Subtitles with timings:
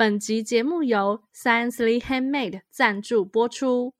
[0.00, 3.92] 本集节目由 Sciencely Handmade 赞助播出。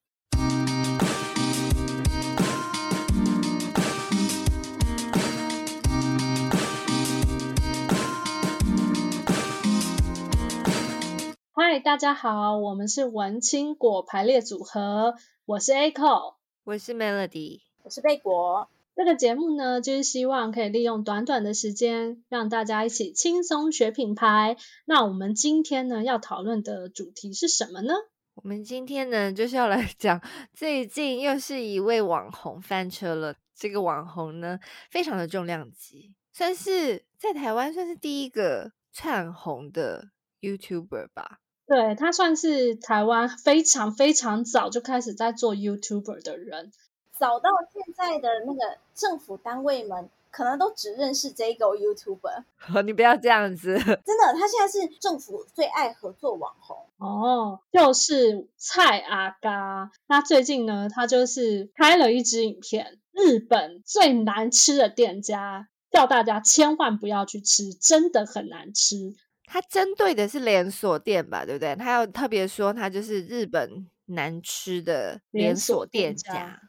[11.53, 18.71] 嗨，大家好，我们是文青果排列组合，我是 Echo，我是 Melody，我是贝果。
[18.99, 24.57] 这个节目呢，就是希望可以利用短短的时间，让大家一起轻松学品牌。
[24.87, 27.95] 那我们今天呢，要讨论的主题是什么呢？
[28.35, 30.21] 我们今天呢，就是要来 讲
[30.53, 33.37] 最近又是一位网红翻车了。
[33.55, 34.59] 这个网红呢，
[34.91, 40.09] 非常的重量级，算是在台湾算是第一个窜红的
[40.41, 41.39] YouTuber 吧。
[41.69, 46.73] 对，他算是台湾非常非常早就开始在做 YouTuber 的人。
[47.19, 52.45] 早到现在的那个政府单位们，可能都只认识这个 YouTuber。
[52.85, 53.85] 你不要这样子，真
[54.19, 59.91] 的，他现在是政府最爱合作网红哦，就是蔡阿嘎。
[60.07, 69.15] 那最近呢，他就是拍了一支影片，日本最难吃的店家，叫大家千万不要去吃，真的很难吃。
[69.51, 71.75] 他针对的是连锁店吧，对不对？
[71.75, 76.61] 他要特别说，他就是日本难吃的连锁店家。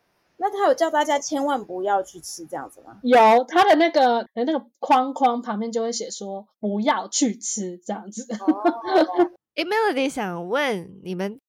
[0.41, 2.97] 那他有叫大家千万不要去吃这样子吗？
[3.03, 8.25] 有，他的那个那个框框旁边就会写说不要去吃这样子。
[8.35, 8.63] 哦，
[9.55, 11.41] 哎，Melody 想问你们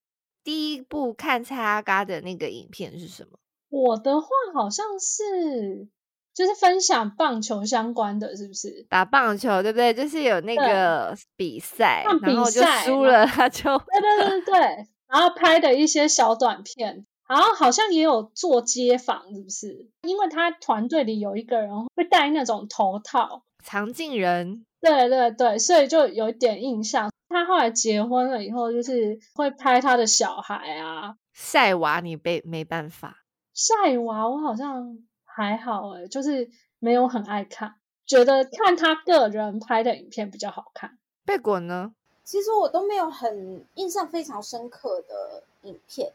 [0.43, 3.39] 第一部看蔡阿嘎的那个影片是什么？
[3.69, 5.87] 我的话好像是
[6.35, 8.85] 就是分享棒球相关的，是不是？
[8.91, 9.95] 打棒球对不对？
[9.95, 14.61] 就是有那个比赛，比赛然后就输了，他就对对对对，
[15.07, 17.07] 然后拍的一些小短片。
[17.31, 19.87] 然后好像也有做街访，是不是？
[20.03, 24.67] 因为他团队里有一个人会戴那种头套，藏镜人。
[24.81, 27.13] 对对对，所以就有一点印象。
[27.29, 31.15] 他后来结婚了以后，就是会拍他的小孩啊。
[31.33, 33.19] 晒娃你没没办法？
[33.55, 37.77] 晒娃我好像还好诶，就是没有很爱看，
[38.07, 40.99] 觉得看他个人拍的影片比较好看。
[41.25, 41.93] 贝果呢？
[42.25, 46.13] 其实我都没有很印象非常深刻的影片。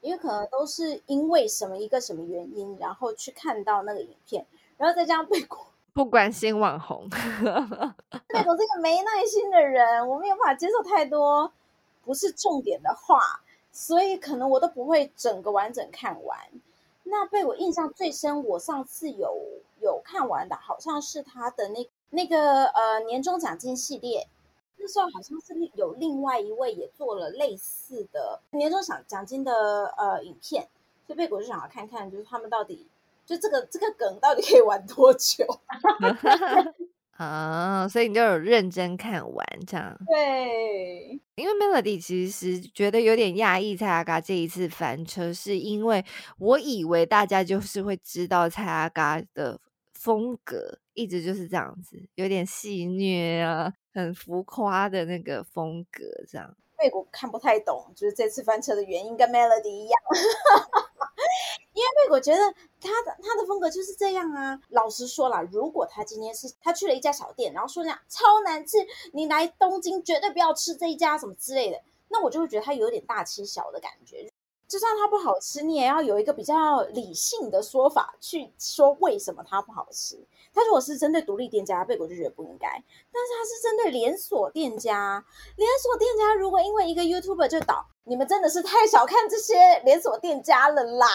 [0.00, 5.58] 因为可能都是因为什么一个什么原因，然后去看到那个影片，然后再加上贝果
[5.92, 11.52] 不关心网红，贝果这个没耐心的人，我没有办法接受太多
[12.04, 13.40] 不是重点的话，
[13.72, 16.38] 所以可能我都不会整个完整看完。
[17.02, 19.36] 那被我印象最深，我上次有
[19.80, 24.28] 有看完的，好像是他的那那个呃年终奖金系列。
[24.78, 30.68] 那时候好像是有另外一位也做了类似的年终奖奖金的呃影片，
[31.06, 32.86] 所以贝果就想要看看，就是他们到底
[33.26, 35.44] 就这个这个梗到底可以玩多久
[37.16, 37.88] 啊？
[37.90, 39.98] 所以你就有认真看完这样？
[40.06, 46.04] 对，因为 Melody 其实觉得有点讶异，蔡阿嘎这一次翻车，是因为
[46.38, 49.58] 我以为大家就是会知道蔡阿嘎的
[49.98, 53.72] 风格一直就是这样子，有点戏谑啊。
[53.94, 56.56] 很浮夸的那个风格，这样。
[56.76, 60.00] 贝果看不太懂，就是这次翻车的原因跟 Melody 一样，
[61.74, 62.38] 因为贝果觉得
[62.80, 64.60] 他的他的风格就是这样啊。
[64.68, 68.76] 老实说啦，如果他今天是他去了一家小店，然后说那样超难吃，
[69.12, 74.27] 你来东京绝对不要吃这一家什么之类的，那我就会觉得他有点大欺小的感觉。
[74.68, 80.22] 就算它不好吃，你也要有一个比较理性的说法去说为什么它不好吃。
[80.52, 82.68] 它如果是针对独立店家，贝果就觉得不应该。
[82.68, 85.24] 但是它是针对连锁店家，
[85.56, 91.08] 连锁店家如果因为一个 YouTuber 就倒，你们真的是太小看这些连锁店家了啦。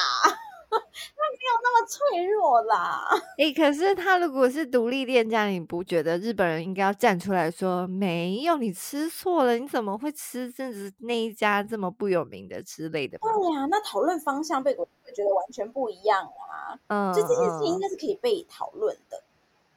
[1.44, 3.08] 他没有那么脆弱啦。
[3.38, 8.56] 哎、欸，可是他如果是独立店家，你不觉得日本人应该要站出来说没有？
[8.58, 13.18] 你吃错了，你怎么会吃这是那一家这么不有名的之类的？
[13.18, 16.80] 对呀、啊，那讨论方向贝果会觉得完全不一样啊。
[16.88, 19.18] 嗯，就这件事情应该是可以被讨论的。
[19.18, 19.28] 嗯、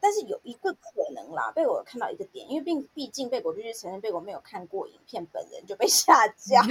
[0.00, 6.63] 但是有一个可能啦，被我有看到一个点，因为毕毕竟贝果必须承认贝果没有看过影片，本人就被 下架，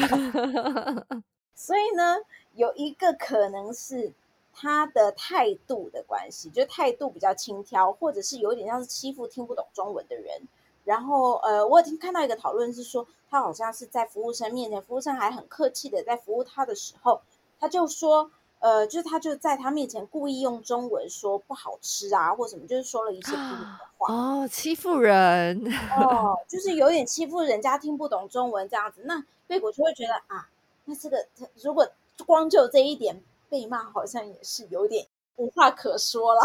[1.54, 2.18] 所以呢。
[2.56, 4.14] 有一个可能是
[4.58, 10.42] 他的态度的关系，就态度比较轻佻，或者是有点像是欺负听不懂中文的人。
[10.86, 17.22] 然后，呃，我已经看到一个讨论是说，他好像是在服务生面前，服务生还很客气的在服务他的时候，
[17.60, 24.14] 他就说，呃，就是他就在他面前故意用中文说不好吃啊，或什么，就是说了一些不礼的话。
[24.14, 25.62] 哦，欺负人。
[26.00, 29.02] 哦，就是有点欺负人家听不懂中文这样子。
[29.04, 30.48] 那贝果就会觉得啊，
[30.86, 31.86] 那这个他如果。
[32.26, 33.22] 光就这一点
[33.56, 35.08] 被骂，好像也是有点
[35.38, 36.42] 无话可说了。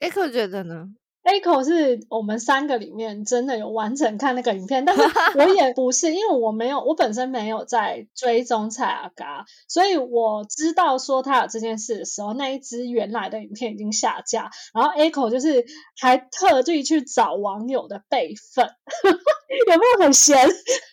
[0.00, 0.92] Echo 觉得呢？
[1.24, 5.02] Echo 是我们三个里面真的有完整看那个影片，但是
[5.36, 15.64] 我也不是，因为我没有，我本身没有在追踪蔡阿嘎，所以我知道说他有这件事的时候，那一支原来的影片已经下架，然后 Echo 就是
[15.98, 18.66] 还特地去找网友的备份，
[19.68, 20.46] 有没有很闲？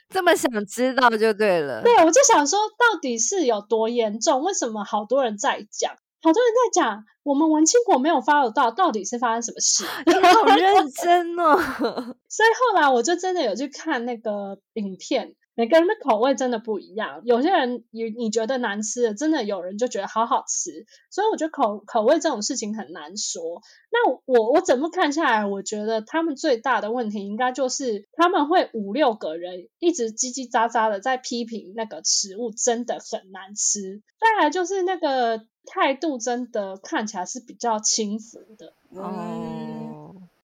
[0.10, 1.82] 这么想知道就对了。
[1.84, 4.44] 对，我就想说，到底是有多严重？
[4.44, 5.94] 为什么好多人在讲？
[6.22, 9.84] 好多人在讲，我们文青国没有 follow 到，到底是发生什么事？
[10.06, 11.58] 你好认真哦！
[12.30, 15.36] 所以后来我就真的有去看那个影片。
[15.62, 23.62] 每个人的口味真的不一样，有些人你你觉得难吃的，真的有人就觉得好好吃，所以我觉得口口味这种事情很难说。
[23.92, 38.74] 那我我怎么看下来，我觉得他们最大的问题应该就是他们会五六个人一直叽叽喳喳的在批评那个食物真的很难吃，再来就是那个态度真的看起来是比较轻浮的。
[38.96, 39.71] 嗯。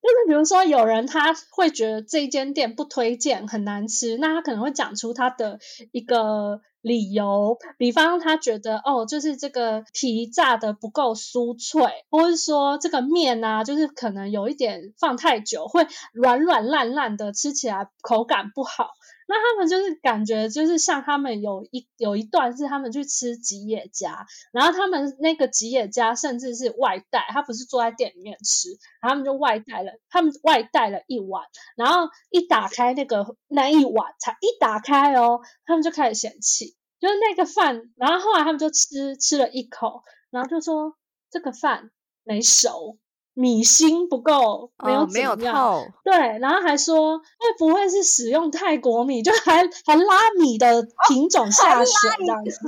[0.07, 5.59] 就是比如说，有人他会觉得这间店不推荐，很难吃，那他可能会讲出他的
[5.91, 18.91] 一个理由，比方他觉得哦，就是这个皮炸的不够酥脆，或是说这个面啊，就是可能有一点放太久，会软软烂烂的，吃起来口感不好。
[19.29, 28.69] 那他们就是感觉就是像他们有一有一段是他们去吃吉野家，然后他们那个吉野家甚至是外带，他不是坐在店里面吃，
[29.01, 31.43] 然后他们就外带了，他们外带了一碗，
[31.75, 40.95] 然后一打开那个那一碗，才一打开哦，他们就开始嫌弃，就是那个饭，然后后来他们就吃吃了一口，然后就说
[41.29, 41.91] 这个饭
[42.23, 42.97] 没熟。
[43.39, 52.59] 米芯不够，没有、哦、没有透，对，然后还说会不会是使用泰国米，就还还拉米的品种 下水这样子。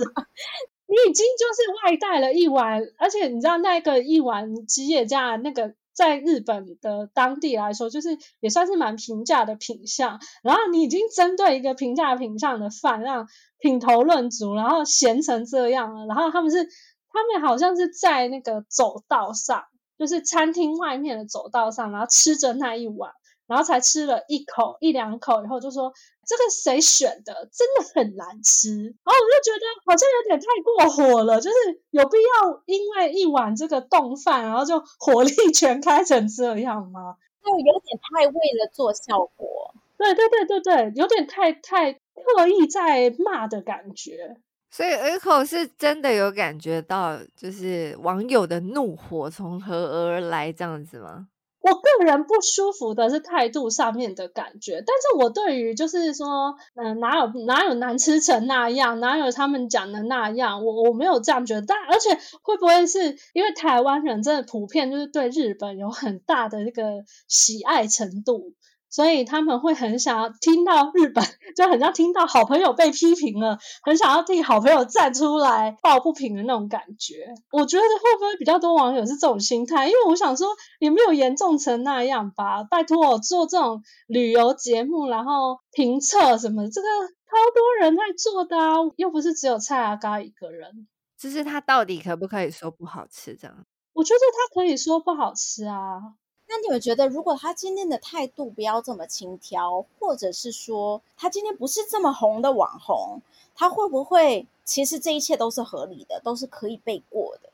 [0.86, 10.20] 你已经就是外带了一碗，而且你知道那个一碗吉野家那个在日本的当地来说，就是也算是蛮平价的品相。
[10.44, 13.28] 然后你已经针对一个平价品相的饭，让
[13.58, 16.06] 品头论足，然后咸成这样了。
[16.06, 19.64] 然后他们是他们好像是在那个走道上。
[20.00, 23.12] 就是餐厅外面的走道上，然后吃着那一碗，
[23.48, 25.92] 然后才吃了一口一两口以后，就说
[26.26, 28.70] 这个谁选的，真的很难吃。
[28.82, 37.18] 然后我就觉得好像有点太过火了，就是有必要因为一碗这个冻饭，然后就火力全开成这样吗？
[37.44, 39.74] 就有点太为了做效果。
[39.98, 44.38] 对对对对对，有点太太刻意在骂的感觉。
[44.72, 51.28] 所以 Echo 是真的有感觉到，就是网友的怒火从何而来这样子吗？
[51.62, 61.62] 我个人不舒服的是态度上面的感觉，但是我对于就是说，嗯、哪有哪有难吃成那样，哪有他们讲的那样，我我没有这样觉得。
[61.68, 68.54] 但而且会不会是因为台湾人真的普遍就是对日本有很大的那个喜爱程度？
[68.90, 71.24] 所以他们会很想要听到日本，
[71.56, 77.34] 就很像听到好朋友被批评了，很想要替好朋友站出来抱不平的那种感觉。
[77.52, 79.88] 我觉得会不会比较多网友是这种心态？
[79.88, 80.48] 因为我想说，
[80.80, 82.64] 也没有严重成那样吧？
[82.64, 90.88] 拜托我做这种旅游节目，然后评测什么，这个超多人在做的啊，又不是只有蔡阿嘎一个人。
[91.18, 93.36] 就是他到底可不可以说不好吃？
[93.36, 93.66] 这样？
[93.94, 96.00] 我觉得他可以说不好吃啊。
[96.50, 103.22] 那你们觉得，如果他今天的态度不要这么轻佻，或者是说他今天不是这么红的网红，
[103.54, 107.50] 他会不会其实这一切都是合理的，都是可以背过的？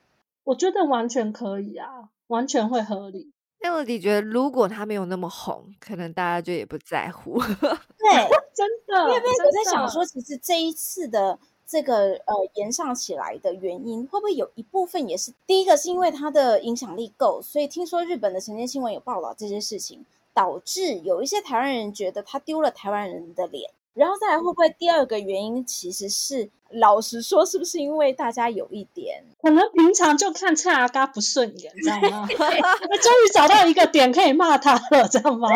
[0.45, 3.31] 我觉得完全可以啊，完全会合理。
[3.59, 7.37] 那我觉得，如果他没有那么红，可能大家就也不在乎。
[7.39, 7.49] 对，
[8.55, 9.09] 真的。
[9.09, 11.37] 因为我在想说，其实这一次的。
[11.67, 32.27] 这个呃延上起来的原因，会不会有一部分也是第一个是因为它的影响力够，所以听说日本的晨间新闻有报道这些事情，导致有一些台湾人觉得他丢了台湾人的脸，然后再来会不会第二个原因其实是老实说，是不是因为大家有一点可能平常就看蔡阿嘎不顺眼，知道吗？
[32.29, 35.49] 我 终于找到一个点可以骂他了，知道吗？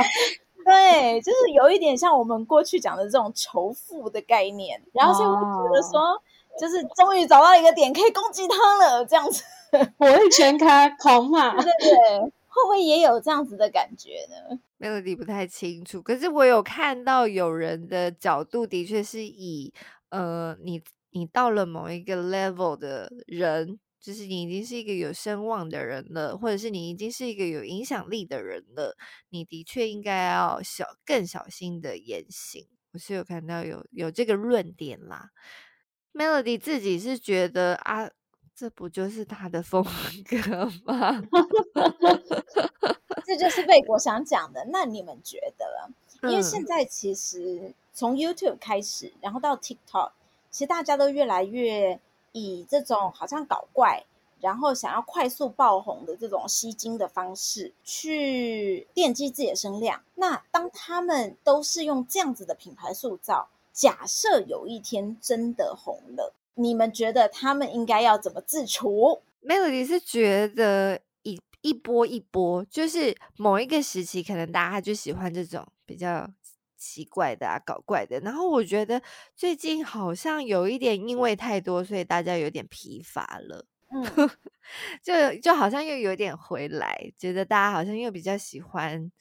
[0.69, 6.21] 对，就是有一点像我们过去讲的这种仇富的概念，然后所以我觉得说，哦、
[6.59, 9.43] 就是终于找到一个点可以攻击他了，这样子
[9.97, 19.73] 火力全开，狂骂，对对对，会不会也有这样子的感觉呢？Melody 不太清楚，可是我有看到有人的角度，的确是以
[20.09, 23.79] 呃，你你到了某一个 level 的人。
[23.99, 28.95] 就是你已经是一个有声望的人了，或者是你已经是一个有影响力的人了，
[29.29, 32.67] 你的确应该要小更小心的言行。
[32.93, 35.29] 我是有看到有有这个论点啦。
[36.13, 38.09] Melody 自己是觉得啊，
[38.55, 39.85] 这不就是他的风
[40.25, 41.21] 格吗？
[43.25, 44.65] 这就是贝果想讲的。
[44.71, 45.91] 那你们觉得？
[46.23, 50.11] 因为现在其实从 YouTube 开始，然后到 TikTok，
[50.49, 51.99] 其实大家都越来越
[52.31, 54.05] 以这种好像搞怪，
[54.39, 60.01] 然后想要快速爆红的这种吸睛的方式去奠基自己的声量。
[60.15, 76.29] 那当他们都是用这样子的品牌塑造，假设有一天真的红了，你们觉得他们应该要怎么自处？Melody 是觉得一一波一波，就是某一个时期，可能大家就喜欢这种比较
[76.79, 78.19] 奇怪的啊、搞怪的。
[78.21, 78.99] 然后我觉得
[79.35, 83.65] 最近好像有一点，因为太多，所以大家有点疲乏了。
[83.91, 84.03] 嗯，
[85.03, 89.11] 就就好像又有点回来，觉得大家好像又比较喜欢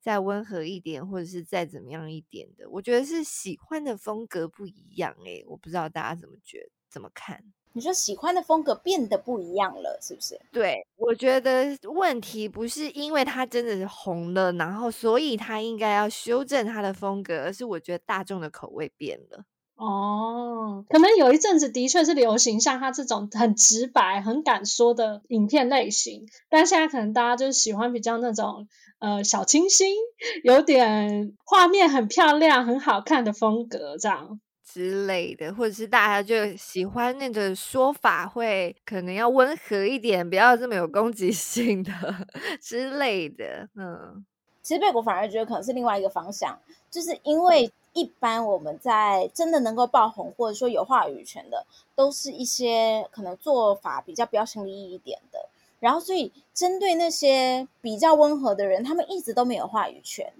[0.00, 2.68] 再温和一点，或者是再怎么样一点的。
[2.70, 7.42] 我觉得是喜欢的风格不一样诶，我不知道大家怎么觉得怎么看？
[7.72, 10.40] 你说喜欢的风格变得不一样了，是不是？
[10.52, 19.44] 对，我觉得问题不是因为他真的是红了，然后所以他应该要修正他的风格，而是我觉得大众的口味变了。
[19.76, 28.66] 哦，可能有一阵子的确是流行像他这种很直白、很敢说的影片类型，但现在可能大家就是喜欢比较那种
[28.98, 29.94] 呃小清新、
[30.42, 34.40] 有点画面很漂亮、很好看的风格这样
[34.72, 41.92] 之类的，或者是大家就喜欢那个说法会可能要温和一点，不要这么有攻击性的
[42.60, 43.68] 之类的。
[43.76, 44.24] 嗯，
[44.62, 46.58] 其实贝果反而觉得可能是另外一个方向，
[46.90, 47.72] 就是因为。
[47.94, 55.48] 一般我们在真的能够爆红，或者说有话语权的，都是一些可能做法比较标新立异一点的。
[55.80, 60.32] 然后，所以针对那些比较温和的人，他们一直都没有话语权，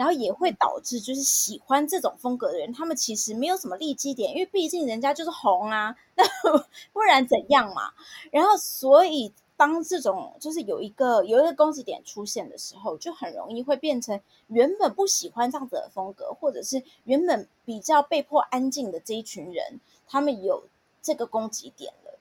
[0.00, 6.24] 然后也会导致就是喜欢这种风格的人，他们其实没有什么利基点，因为毕竟人家就是红啊，那
[6.94, 7.92] 不然怎样嘛？
[8.32, 9.34] 然后，所以。
[9.60, 20.64] 当这种就是有一个有一个攻击点出现的时候，就很容易会变成原本不喜欢这样子的风格，或者是原本比较被迫安静的这一群人，他们有
[21.02, 22.18] 这个攻击点了。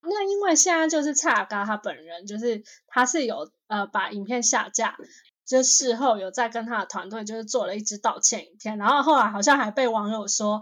[0.00, 4.98] 那因为现在就是蔡阿嘎他本人，就是他是有呃把影片下架，
[5.46, 10.60] 就事后有在跟他的团队就是做了一支道歉影片，然后后来好像还被网友说。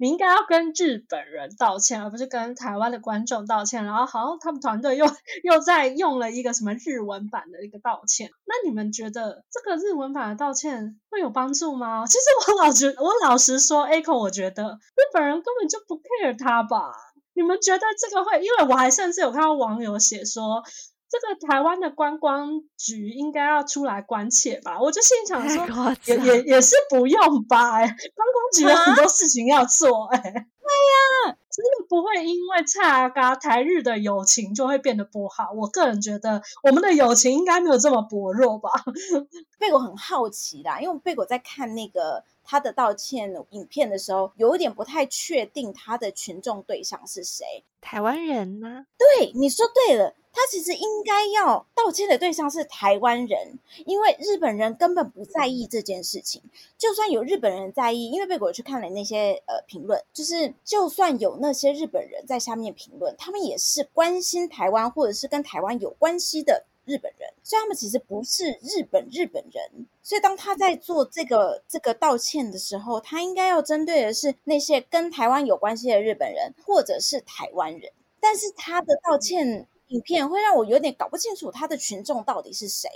[0.00, 3.84] 你应该要跟日本人道歉，而不是跟台湾的观众道歉。
[3.84, 5.04] 然后好像他们团队又
[5.42, 8.30] 又在用了一个什么日文版的一个道歉。
[8.46, 12.06] 那你们觉得这个日文版的道歉会有帮助吗？
[12.06, 16.92] 其实我老觉我老实说，Echo，我觉得日本人根本就不 care 他吧？
[17.34, 18.38] 你们觉得这个会？
[18.40, 20.62] 因为我还甚至有看到网友写说。
[21.10, 24.78] 这个台湾的观光局应该要出来关切吧？
[24.80, 27.76] 我就心想说，也也也是不用吧？
[27.76, 35.50] 哎，观光局有很多事情要做，哎，对呀，真的不会因为蔡阿嘎台日的友情就会变得不好。
[35.54, 38.70] 我个人觉得，我们的友情应该没有这么薄弱吧？
[39.58, 47.62] 贝果很好奇啦，因为贝果在看那个他的道歉影片的时候，有一点不太确定他的群众对象是谁。
[47.82, 48.86] 台湾人呢？
[48.96, 50.14] 对，你说对了。
[50.30, 56.40] 他其实应该要道歉的对象是台湾人，因为日本人根本不在意这件事情。
[56.76, 69.86] 就算有日本人在意，因为贝果去看了那些呃评论，就是就算有那些日本人在下面评论，他们也是关心台湾或者是跟台湾有关系的日本人，所以他们其实不是日本日本人。
[70.02, 77.92] 所以当他在做这个这个道歉的时候，他应该要针对的是那些跟台湾有关系的日本人或者是台湾人。
[78.18, 79.68] 但是他的道歉。
[79.88, 82.90] 影片会让我有点搞不清楚他的群众到底是谁，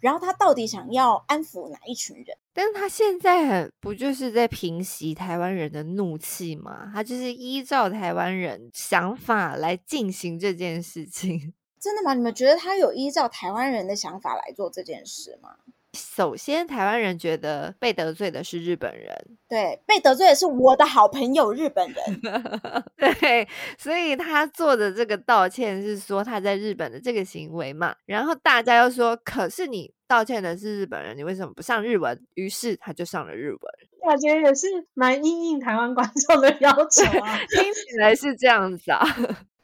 [0.00, 2.34] 然后他到底想要安抚哪一群人？
[2.54, 6.90] 但是他现在不就是在平息台湾人的怒气吗？
[6.94, 11.52] 他就是依照台湾人想法来进行这件事情。
[11.80, 12.14] 真的吗？
[12.14, 15.50] 你们觉得他有依照台湾人的想法来做这件事吗？
[15.94, 19.16] 首先，台湾人觉得被得罪的是日本人，
[19.48, 22.20] 对，被得罪的是我的好朋友日本人，
[22.96, 32.22] 对，所以他做的这个道歉是说他在日本的这个行为嘛，然后大家又说，可是你道歉的是日本人，你为什么不上日文？
[32.34, 33.60] 于是他就上了日文，
[34.02, 39.02] 我觉得也是蛮应应台湾观众的要求啊， 听起来是这样子啊。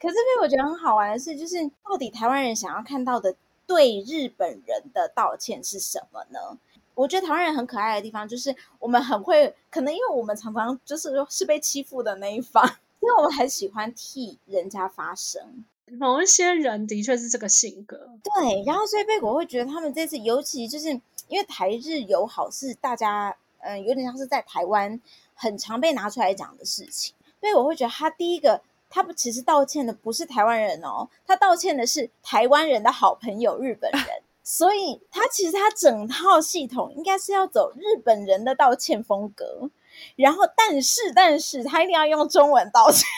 [0.05, 1.57] 可是被我觉得很好玩的是，就是
[1.89, 3.35] 到底台湾人想要看到的。
[3.67, 6.59] 对日本人的道歉是什么呢？
[6.95, 12.63] 我觉得台湾人很可爱的地方就是我们很会，可能因为我们常常就是是被欺负的那一方，
[13.01, 15.65] 因为我们很喜欢替人家发声。
[15.87, 18.63] 某一些人的确是这个性格，对。
[18.67, 20.91] 然后所以贝果会觉得他们这次，尤其就是
[21.29, 25.01] 因为台日友好是大家嗯有点像是在台湾
[25.35, 28.61] 很常被拿出来讲的事情，所以我会觉得他第一个。
[28.89, 34.03] 他不其实道歉的不是台湾人哦，他道歉的是台湾人的好朋友日本人。
[34.47, 39.71] 所以他其实他整套系统应该是要走日本人的道歉风格，
[40.17, 43.09] 然后但是但是他一定要用中文道歉，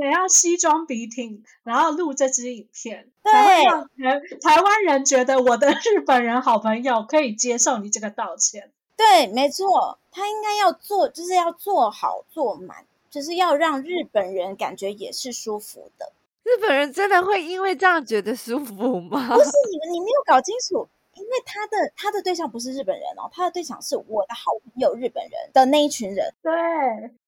[0.00, 8.70] 也要西装笔挺，然后录这支影片，对，才会让台台湾人觉得我的日本人好朋友可以接受你这个道歉。
[8.96, 12.86] 对，没错，他应该要做，就是要做好做满，
[13.16, 16.12] 就是要让日本人感觉也是舒服的。
[16.42, 19.34] 日本人真的会因为这样觉得舒服吗？
[19.34, 26.32] 不是你们，你没有搞清楚，因为他的他的对象不是日本人哦，他的对象是我的好朋友日本人的那一群人。
[26.42, 26.52] 对，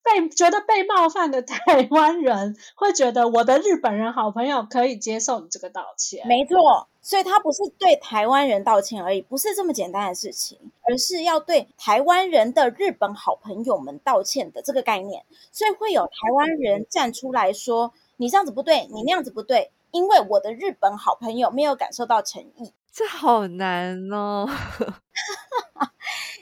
[0.03, 6.27] 被觉得被冒犯的 台湾人会觉得我的日本人好朋友可以接受你这个道歉。
[6.27, 17.93] 没错，所以他不是对台湾人道歉而已，不是这么简单的事情，而是要对台湾人的日本好朋友们道歉的这个概念，所以会有台湾人站出来说。
[18.21, 24.47] 你这样子不对，你那样子不对，因为我的日本好朋友没有感受到诚意，这好难哦。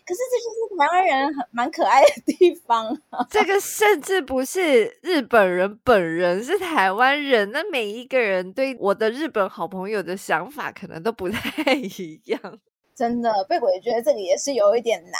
[0.06, 2.96] 可是这就是台湾人很蛮可爱的地方。
[3.28, 7.50] 这个甚至不是日本人本人，是台湾人。
[7.50, 12.40] 那每一个人对我的日本好朋友的想法可能都不太 一样。
[12.94, 15.12] 真的，贝果也觉得这个也是有一点难。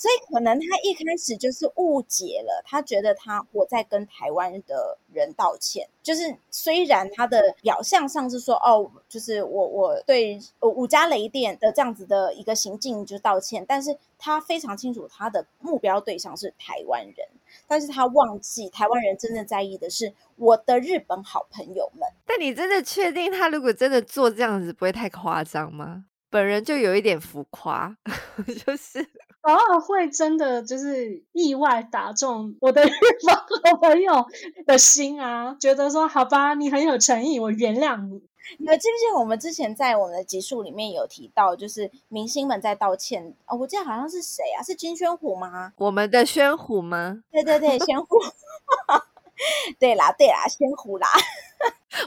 [0.00, 17.28] 所以可能他一开始就是误解了，他觉得他我在跟台湾的人道歉，就是虽然他的表象上是说哦，就是我我对五家雷电的这样子的一个行径就道歉，但是他非常清楚他的目标对象是台湾人，
[17.68, 22.08] 但是他忘记台湾人真正在意的是我的日本好朋友们。
[22.24, 26.06] 但你真的确定他如果真的做这样子不会太夸张吗？
[26.30, 27.94] 本人就有一点浮夸，
[28.64, 29.06] 就是。
[29.42, 32.90] 偶尔会真的就是意外打中我的日
[33.26, 34.26] 本好朋友
[34.66, 38.22] 的心啊，觉得说好吧，你很有诚意，我原谅你。
[38.58, 44.62] 你们记不记得我们之前在我们的集数里面有提到，就是明星们在道歉哦，我记得好像是谁啊？
[44.62, 45.72] 是金宣虎吗？
[45.76, 47.22] 我们的宣虎吗？
[47.30, 48.18] 对对对， 宣虎。
[49.78, 51.08] 对啦对啦，宣虎啦。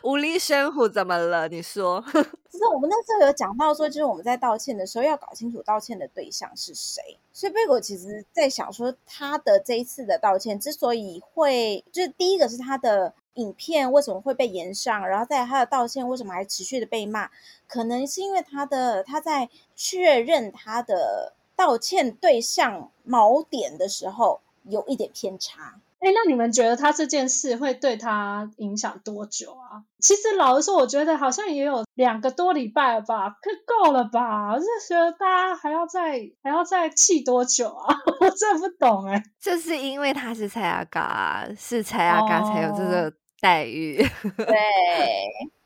[0.03, 1.47] 无力宣虎怎么了？
[1.47, 2.01] 你说，
[2.49, 7.01] 就是我们那时候有讲到说，就是我们在道歉的时候要搞清楚道歉的对象是谁。
[7.31, 17.29] 所以贝果其实在想说，他的这一次的道歉之所以会，就是第一个是他的影片为什么会被延上，然后再他的道歉为什么还持续的被骂，
[17.67, 25.79] 可能是因为他的他在确认他的道歉对象锚点的时候有一点偏差。
[26.03, 29.87] 哎，那你们觉得他这件事会对他影响多久啊？
[29.99, 34.51] 其实老实说，我觉得好像也有两个多礼拜吧，可够了吧？
[34.51, 37.95] 我就觉得大家还要再还要再气多久啊？
[38.19, 39.23] 我真的不懂哎。
[39.39, 44.03] 就是因为他是蔡阿嘎，是蔡阿嘎才有这个待遇。
[44.03, 44.57] 哦、 对，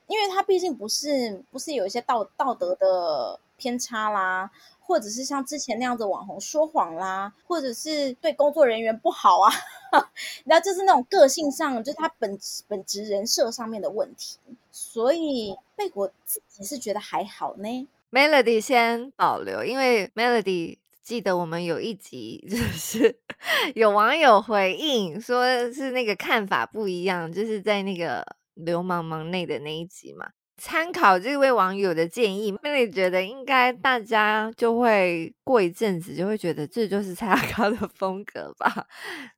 [0.05, 4.49] 因为他毕竟不是不是有一些道道德的偏差啦。
[4.79, 9.51] 或者是像之前那样子网红说谎啦，或者是对工作人员不好啊，
[10.45, 12.39] 然后就是那种个性上，就是他本
[12.69, 14.37] 本职人设上面的问题，
[14.71, 17.87] 所以贝果自己是觉得还好呢。
[18.11, 23.19] Melody 先保留，因为 Melody 记得我们有一集就是
[23.75, 30.29] 有网友回应说是那个看法不一样，就是在那个流氓忙内的那一集嘛。
[30.57, 38.87] 参考这位网友的建议，Melody 觉得应该大家就会过一阵子就会觉得这就是蔡阿高的风格吧，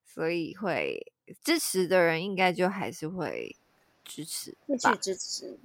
[0.05, 1.11] 所以会
[1.43, 3.55] 支持的人应该就还是会
[4.05, 5.59] 支持，会去支持。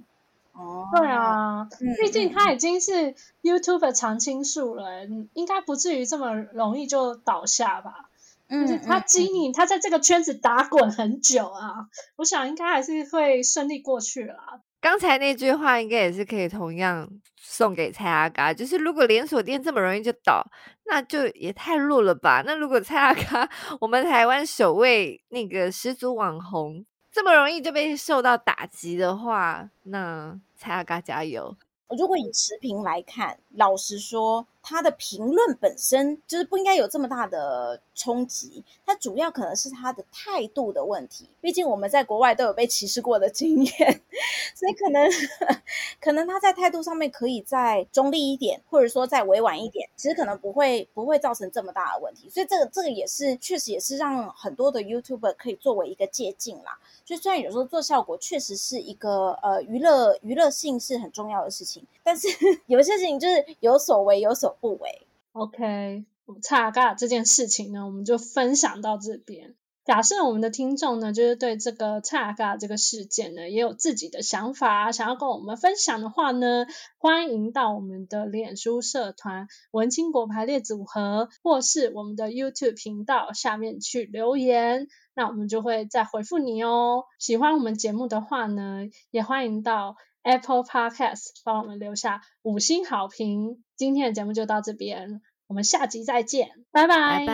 [0.51, 1.67] 哦，对啊，
[2.01, 8.09] 毕竟他已经是 YouTube 的常青树了，应该不至于这么容易就倒下吧？
[8.47, 14.61] 嗯，他经营，他在这个圈子打滚很久啊，我想应该还是会顺利过去啦。
[14.81, 20.45] 刚才那句话应该也是可以同样送给蔡阿嘎，就是如果连锁店这么容易就倒，
[20.85, 22.43] 那就也太弱了吧？
[22.45, 31.57] 那如果蔡阿嘎，我们台湾首位那个始祖网红，这么容易就被受到打击的话，那蔡阿嘎加油！
[31.97, 34.45] 如果以持平来看，老实说。
[34.67, 41.29] 他的评论本身就是不应该有这么大的冲击，他主要可能是他的态度的问题。
[41.39, 44.01] 毕竟我们在国外都有被歧视过的经验，
[44.55, 45.07] 所以可能
[46.01, 52.27] 可能他在态度上面可以再中立一点，或者说再委婉一点，其实可能不会不会造成这么大的问题。
[52.27, 56.79] 所以这个这个也是确实也是让很多的 YouTuber 可以作为一个借鉴啦。
[57.05, 62.27] 就虽然有时候做效果确实是一个呃娱乐娱乐性是很重要的事情，但是
[62.65, 65.07] 有些事情就是有所为有所不为。
[65.33, 66.05] OK，
[66.41, 69.55] 蔡阿嘎这件事情呢，我们就分享到这边。
[69.83, 76.65] 假设我们的听众呢，就是对这个差嘎这个事件呢，也有自己的想法，想要跟我们分享的话呢，
[76.97, 87.03] 欢迎到我们的脸书社团“文青国排列组合”或是我们的 YouTube 频道下面去留言，那我们就会再回复你哦。
[87.19, 93.63] 喜欢我们节目的话呢，也欢迎到 Apple Podcast 帮我们留下五星好评。
[93.75, 97.27] 今天的节目就到这边，我们下集再见，拜拜，拜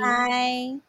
[0.00, 0.87] 拜。